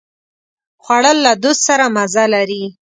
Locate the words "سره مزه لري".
1.69-2.63